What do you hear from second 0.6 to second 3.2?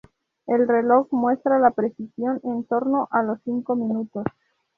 reloj muestra una precisión en torno